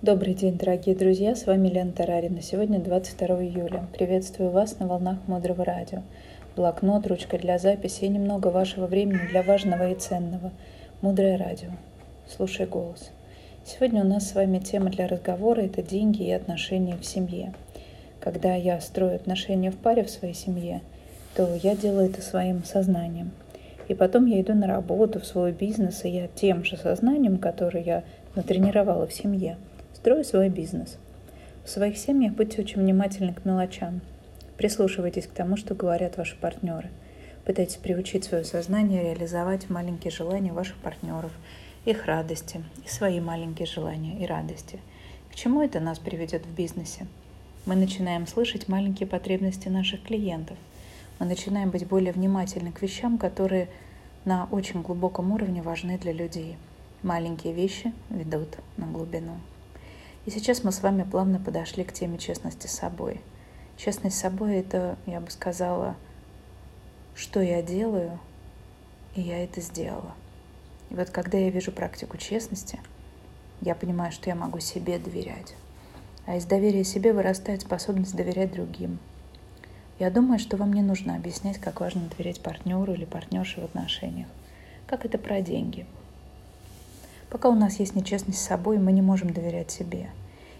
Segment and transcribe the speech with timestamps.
[0.00, 2.40] Добрый день, дорогие друзья, с вами Лена Тарарина.
[2.40, 3.88] Сегодня 22 июля.
[3.92, 6.02] Приветствую вас на волнах Мудрого Радио.
[6.54, 10.52] Блокнот, ручка для записи и немного вашего времени для важного и ценного.
[11.00, 11.70] Мудрое Радио.
[12.28, 13.10] Слушай голос.
[13.64, 17.52] Сегодня у нас с вами тема для разговора– это деньги и отношения в семье.
[18.20, 20.80] Когда я строю отношения в паре в своей семье,
[21.34, 23.32] то я делаю это своим сознанием.
[23.88, 27.82] И потом я иду на работу, в свой бизнес, и я тем же сознанием, которое
[27.82, 28.04] я
[28.36, 29.56] натренировала в семье–
[29.98, 30.96] Строю свой бизнес.
[31.64, 34.00] В своих семьях будьте очень внимательны к мелочам.
[34.56, 36.88] Прислушивайтесь к тому, что говорят ваши партнеры.
[37.44, 41.32] Пытайтесь приучить свое сознание реализовать маленькие желания ваших партнеров,
[41.84, 44.78] их радости и свои маленькие желания и радости.
[45.32, 47.08] К чему это нас приведет в бизнесе?
[47.66, 50.56] Мы начинаем слышать маленькие потребности наших клиентов.
[51.18, 53.68] Мы начинаем быть более внимательны к вещам, которые
[54.24, 56.56] на очень глубоком уровне важны для людей.
[57.02, 59.38] Маленькие вещи ведут на глубину.
[60.28, 63.22] И сейчас мы с вами плавно подошли к теме честности с собой.
[63.78, 65.96] Честность с собой— это, я бы сказала,
[67.14, 68.20] что я делаю,
[69.14, 70.14] и я это сделала.
[70.90, 72.78] И вот когда я вижу практику честности,
[73.62, 75.54] я понимаю, что я могу себе доверять.
[76.26, 78.98] А из доверия себе вырастает способность доверять другим.
[79.98, 84.28] Я думаю, что вам не нужно объяснять, как важно доверять партнеру или партнерше в отношениях.
[84.86, 85.86] Как это про деньги–
[87.30, 90.08] Пока у нас есть нечестность с собой, мы не можем доверять себе.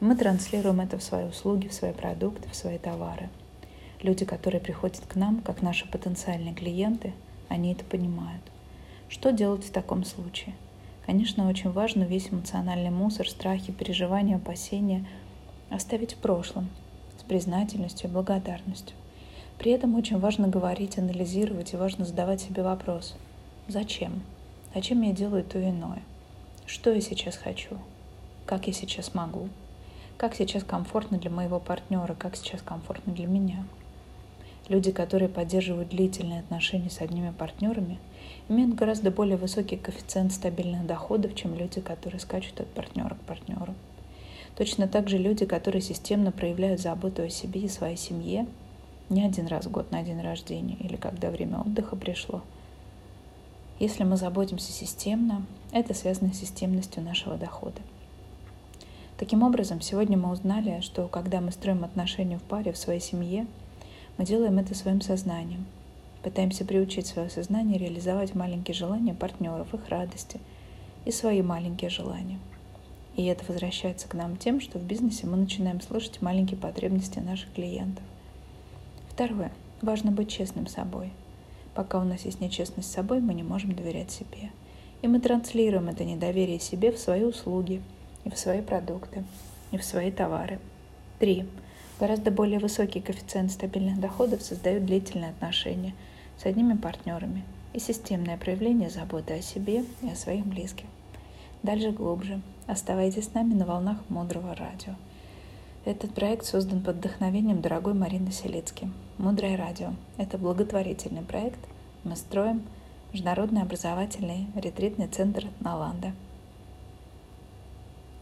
[0.00, 3.30] И мы транслируем это в свои услуги, в свои продукты, в свои товары.
[4.02, 7.12] Люди, которые приходят к нам, как наши потенциальные клиенты,
[7.48, 8.42] они это понимают.
[9.08, 10.54] Что делать в таком случае?
[11.06, 15.06] Конечно, очень важно весь эмоциональный мусор, страхи, переживания, опасения
[15.70, 16.68] оставить в прошлом
[17.18, 18.96] с признательностью и благодарностью.
[19.58, 23.16] При этом очень важно говорить, анализировать и важно задавать себе вопрос
[23.68, 24.22] «Зачем?
[24.74, 26.02] Зачем я делаю то иное?»
[26.70, 27.78] Что я сейчас хочу,
[28.46, 29.48] как я сейчас могу,
[30.16, 33.64] как сейчас комфортно для моего партнера, как сейчас комфортно для меня.
[34.68, 37.98] Люди, которые поддерживают длительные отношения с одними партнерами,
[38.48, 43.74] имеют гораздо более высокий коэффициент стабильных доходов, чем люди, которые скачут от партнера к партнеру.
[44.56, 48.46] Точно так же люди, которые системно проявляют заботу о себе и своей семье,
[49.08, 52.42] не один раз в год на день рождения или когда время отдыха пришло–
[53.80, 55.42] если мы заботимся системно,
[55.72, 57.80] это связано с системностью нашего дохода.
[59.16, 63.46] Таким образом, сегодня мы узнали, что когда мы строим отношения в паре, в своей семье,
[64.18, 65.64] мы делаем это своим сознанием.
[66.22, 70.40] Пытаемся приучить свое сознание реализовать маленькие желания партнеров, их радости
[71.06, 72.38] и свои маленькие желания.
[73.16, 77.50] И это возвращается к нам тем, что в бизнесе мы начинаем слышать маленькие потребности наших
[77.54, 78.04] клиентов.
[79.08, 79.52] Второе.
[79.80, 81.10] Важно быть честным собой–
[81.74, 84.50] Пока у нас есть нечестность с собой, мы не можем доверять себе.
[85.02, 87.82] И мы транслируем это недоверие себе в свои услуги,
[88.24, 89.24] и в свои продукты,
[89.70, 90.58] и в свои товары.
[91.18, 91.46] Три.
[91.98, 95.94] Гораздо более высокий коэффициент стабильных доходов создают длительные отношения
[96.38, 100.86] с одними партнерами и системное проявление заботы о себе и о своих близких.
[101.62, 102.40] Дальше глубже.
[102.66, 104.94] Оставайтесь с нами на волнах мудрого радио.
[105.86, 108.90] Этот проект создан под вдохновением дорогой Марины Селицки.
[109.16, 111.58] «Мудрое радио»— это благотворительный проект.
[112.04, 112.62] Мы строим
[113.14, 116.12] Международный образовательный ретритный центр Наланда.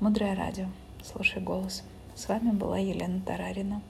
[0.00, 0.66] «Мудрое радио».
[1.04, 1.84] Слушай голос.
[2.16, 3.82] С вами была Елена Тарарина.